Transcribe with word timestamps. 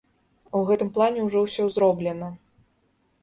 У 0.59 0.61
гэтым 0.69 0.89
плане 0.95 1.25
ўжо 1.27 1.43
ўсё 1.45 1.67
зроблена. 1.75 2.31